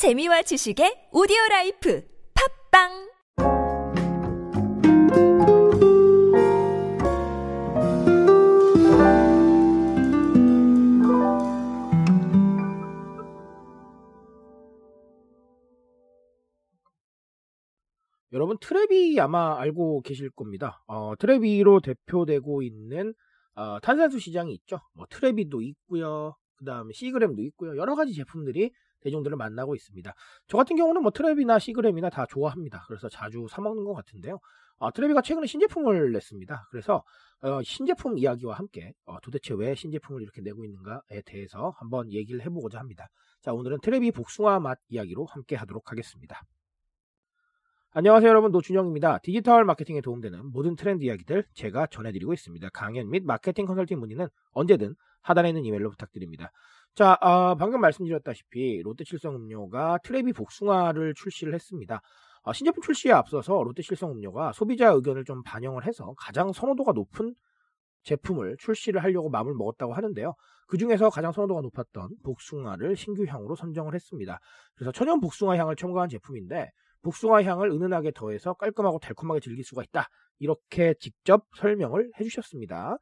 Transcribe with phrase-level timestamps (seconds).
[0.00, 2.02] 재미와 지식의 오디오 life
[2.72, 2.88] 팟빵
[18.32, 20.82] 여러분 트레비 아마 알고 계실 겁니다.
[20.86, 23.12] 어, 트레비로 대표되고 있는
[23.54, 24.80] 어, 탄산수 시장이 있죠.
[24.94, 26.36] 뭐 트레비도 있고요.
[26.56, 27.76] 그 다음에 시그램도 있고요.
[27.76, 30.14] 여러 가지 제품들이 대중들을 만나고 있습니다.
[30.48, 32.84] 저 같은 경우는 뭐 트레비나 시그램이나 다 좋아합니다.
[32.86, 34.38] 그래서 자주 사 먹는 것 같은데요.
[34.78, 36.68] 어, 트레비가 최근에 신제품을 냈습니다.
[36.70, 37.04] 그래서
[37.42, 42.78] 어, 신제품 이야기와 함께 어, 도대체 왜 신제품을 이렇게 내고 있는가에 대해서 한번 얘기를 해보고자
[42.78, 43.08] 합니다.
[43.42, 46.42] 자 오늘은 트레비 복숭아 맛 이야기로 함께 하도록 하겠습니다.
[47.92, 49.18] 안녕하세요 여러분 노준영입니다.
[49.18, 52.68] 디지털 마케팅에 도움되는 모든 트렌드 이야기들 제가 전해드리고 있습니다.
[52.70, 56.52] 강연 및 마케팅 컨설팅 문의는 언제든 하단에 있는 이메일로 부탁드립니다.
[56.94, 62.00] 자 어, 방금 말씀드렸다시피 롯데칠성음료가 트레비 복숭아를 출시를 했습니다.
[62.42, 67.34] 어, 신제품 출시에 앞서서 롯데칠성음료가 소비자 의견을 좀 반영을 해서 가장 선호도가 높은
[68.02, 70.34] 제품을 출시를 하려고 마음을 먹었다고 하는데요.
[70.66, 74.40] 그 중에서 가장 선호도가 높았던 복숭아를 신규 향으로 선정을 했습니다.
[74.74, 76.70] 그래서 천연 복숭아 향을 첨가한 제품인데
[77.02, 80.08] 복숭아 향을 은은하게 더해서 깔끔하고 달콤하게 즐길 수가 있다.
[80.38, 82.96] 이렇게 직접 설명을 해주셨습니다.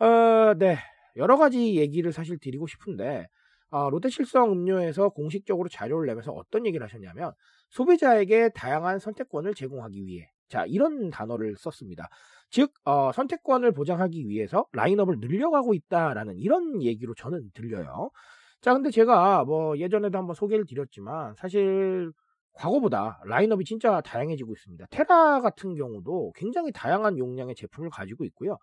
[0.00, 0.78] 어, 네.
[1.16, 3.26] 여러 가지 얘기를 사실 드리고 싶은데,
[3.70, 7.32] 어, 롯데실성 음료에서 공식적으로 자료를 내면서 어떤 얘기를 하셨냐면,
[7.70, 12.08] 소비자에게 다양한 선택권을 제공하기 위해, 자, 이런 단어를 썼습니다.
[12.50, 18.10] 즉, 어, 선택권을 보장하기 위해서 라인업을 늘려가고 있다라는 이런 얘기로 저는 들려요.
[18.60, 22.10] 자, 근데 제가 뭐 예전에도 한번 소개를 드렸지만, 사실
[22.54, 24.86] 과거보다 라인업이 진짜 다양해지고 있습니다.
[24.90, 28.58] 테라 같은 경우도 굉장히 다양한 용량의 제품을 가지고 있고요.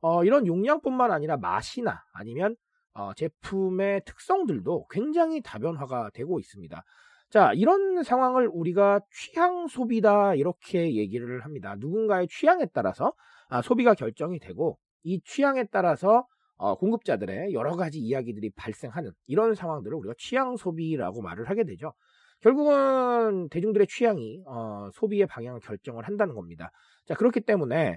[0.00, 2.56] 어, 이런 용량뿐만 아니라 맛이나 아니면
[2.92, 6.82] 어, 제품의 특성들도 굉장히 다변화가 되고 있습니다.
[7.30, 11.76] 자, 이런 상황을 우리가 취향 소비다 이렇게 얘기를 합니다.
[11.78, 13.12] 누군가의 취향에 따라서
[13.48, 19.96] 아, 소비가 결정이 되고 이 취향에 따라서 어, 공급자들의 여러 가지 이야기들이 발생하는 이런 상황들을
[19.96, 21.94] 우리가 취향 소비라고 말을 하게 되죠.
[22.40, 26.70] 결국은 대중들의 취향이 어, 소비의 방향을 결정을 한다는 겁니다.
[27.06, 27.96] 자 그렇기 때문에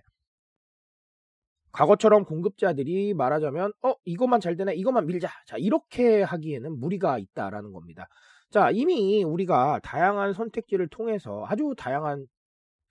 [1.74, 8.08] 과거처럼 공급자들이 말하자면 어 이것만 잘 되네 이것만 밀자 자 이렇게 하기에는 무리가 있다라는 겁니다.
[8.52, 12.28] 자 이미 우리가 다양한 선택지를 통해서 아주 다양한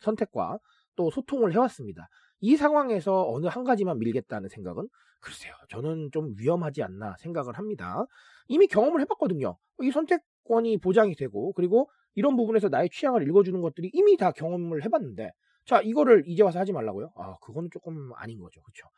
[0.00, 0.58] 선택과
[0.96, 2.08] 또 소통을 해왔습니다.
[2.40, 4.88] 이 상황에서 어느 한 가지만 밀겠다는 생각은
[5.20, 8.04] 글쎄요 저는 좀 위험하지 않나 생각을 합니다.
[8.48, 9.56] 이미 경험을 해봤거든요.
[9.80, 15.30] 이 선택권이 보장이 되고 그리고 이런 부분에서 나의 취향을 읽어주는 것들이 이미 다 경험을 해봤는데
[15.66, 17.10] 자 이거를 이제 와서 하지 말라고요?
[17.16, 18.88] 아 그거는 조금 아닌 거죠, 그렇죠?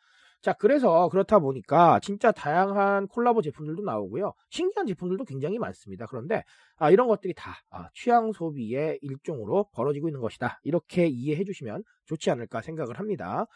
[0.42, 6.06] 자 그래서 그렇다 보니까 진짜 다양한 콜라보 제품들도 나오고요, 신기한 제품들도 굉장히 많습니다.
[6.06, 6.42] 그런데
[6.76, 10.60] 아, 이런 것들이 다 아, 취향 소비의 일종으로 벌어지고 있는 것이다.
[10.64, 13.46] 이렇게 이해해 주시면 좋지 않을까 생각을 합니다.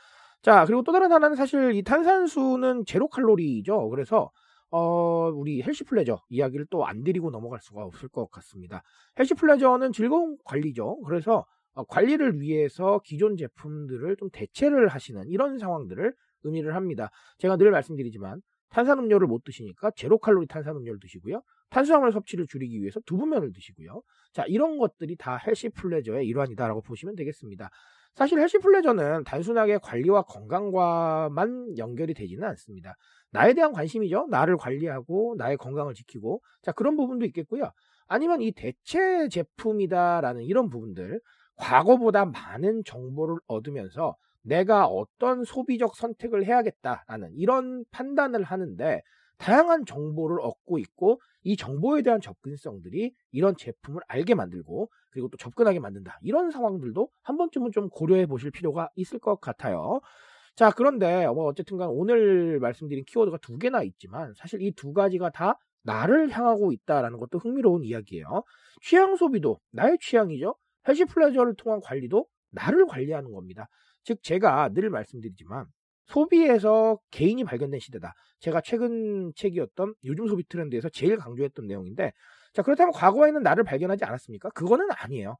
[0.42, 3.88] 자 그리고 또 다른 하나는 사실 이 탄산수는 제로 칼로리죠.
[3.90, 4.30] 그래서
[4.70, 8.82] 어, 우리 healthy pleasure 이야기를 또 안 드리고 넘어갈 수가 없을 것 같습니다.
[9.18, 11.00] healthy pleasure는 즐거운 관리죠.
[11.06, 11.44] 그래서 어,
[11.84, 17.10] 관리를 위해서 기존 제품들을 좀 대체를 하시는 이런 상황들을 의미를 합니다.
[17.38, 18.40] 제가 늘 말씀드리지만
[18.70, 21.42] 탄산음료를 못 드시니까 제로 칼로리 탄산음료를 드시고요.
[21.70, 24.02] 탄수화물 섭취를 줄이기 위해서 두부면을 드시고요.
[24.32, 27.70] 자, 이런 것들이 다 healthy pleasure의 일환이다라고 보시면 되겠습니다.
[28.14, 32.94] 사실 healthy pleasure는 단순하게 관리와 건강과만 연결이 되지는 않습니다.
[33.30, 34.26] 나에 대한 관심이죠.
[34.30, 37.70] 나를 관리하고 나의 건강을 지키고 자 그런 부분도 있겠고요.
[38.06, 41.20] 아니면 이 대체 제품이다라는 이런 부분들
[41.58, 49.02] 과거보다 많은 정보를 얻으면서 내가 어떤 소비적 선택을 해야겠다라는 이런 판단을 하는데
[49.38, 55.78] 다양한 정보를 얻고 있고 이 정보에 대한 접근성들이 이런 제품을 알게 만들고 그리고 또 접근하게
[55.80, 56.18] 만든다.
[56.22, 60.00] 이런 상황들도 한 번쯤은 좀 고려해 보실 필요가 있을 것 같아요.
[60.56, 65.30] 자, 그런데 뭐 어쨌든 간 오늘 말씀드린 키워드가 두 개나 있지만 사실 이 두 가지가
[65.30, 68.42] 다 나를 향하고 있다라는 것도 흥미로운 이야기예요.
[68.82, 70.54] 취향 소비도 나의 취향이죠.
[70.88, 73.68] 헬시 플레저를 통한 관리도 나를 관리하는 겁니다.
[74.04, 75.66] 즉 제가 늘 말씀드리지만
[76.06, 78.14] 소비에서 개인이 발견된 시대다.
[78.40, 82.12] 제가 최근 책이었던 요즘 소비 트렌드에서 제일 강조했던 내용인데
[82.54, 84.50] 자 그렇다면 과거에는 나를 발견하지 않았습니까?
[84.50, 85.36] 그거는 아니에요.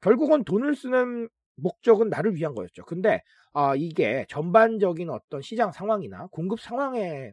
[0.00, 2.84] 결국은 돈을 쓰는 목적은 나를 위한 거였죠.
[2.84, 3.20] 근데
[3.52, 7.32] 아, 이게 전반적인 어떤 시장 상황이나 공급 상황에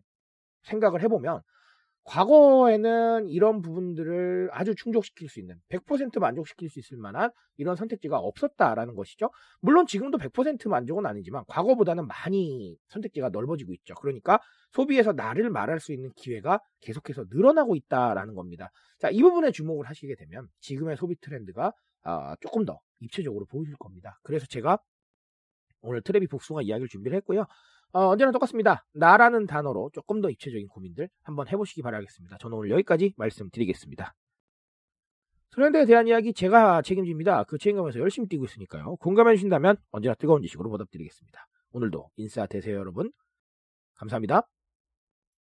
[0.64, 1.42] 생각을 해보면
[2.06, 8.96] 과거에는 이런 부분들을 아주 충족시킬 수 있는 100% 만족시킬 수 있을 만한 이런 선택지가 없었다라는
[8.96, 9.32] 것이죠.
[9.60, 13.96] 물론 지금도 100% 만족은 아니지만 과거보다는 많이 선택지가 넓어지고 있죠.
[13.96, 14.40] 그러니까
[14.72, 18.70] 소비에서 나를 말할 수 있는 기회가 계속해서 늘어나고 있다라는 겁니다.
[19.00, 21.74] 자, 이 부분에 주목을 하시게 되면 지금의 소비 트렌드가
[22.04, 24.20] 아, 조금 더 입체적으로 보이실 겁니다.
[24.22, 24.78] 그래서 제가
[25.82, 27.46] 오늘 트레비 복숭아 이야기를 준비를 했고요.
[27.94, 28.86] 어, 언제나 똑같습니다.
[28.94, 32.38] 나라는 단어로 조금 더 입체적인 고민들 한번 해보시기 바라겠습니다.
[32.40, 34.14] 저는 오늘 여기까지 말씀드리겠습니다.
[35.52, 37.46] 트렌드에 대한 이야기 제가 책임집니다.
[37.46, 38.98] 그 책임감에서 열심히 뛰고 있으니까요.
[38.98, 41.48] 공감해 주신다면 언제나 뜨거운 지식으로 보답드리겠습니다.
[41.72, 43.12] 오늘도 인싸 되세요 여러분.
[43.96, 44.46] 감사합니다.